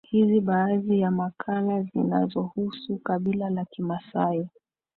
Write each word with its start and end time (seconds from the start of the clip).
Hizi 0.07 0.39
baadhi 0.41 0.99
ya 0.99 1.11
makala 1.11 1.81
zinazohusu 1.83 2.97
kabila 2.97 3.49
la 3.49 3.65
kimaasai 3.65 4.49